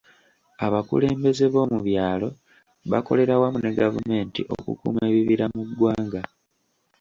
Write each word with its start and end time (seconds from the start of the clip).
Abakulembeze 0.65 1.45
b'omu 1.53 1.77
byalo 1.87 2.27
bakolera 2.91 3.33
wamu 3.41 3.57
ne 3.61 3.71
gavumenti 3.79 4.41
okukuuma 4.53 5.01
ebibira 5.09 5.45
mu 5.55 5.61
ggwanga. 5.67 6.21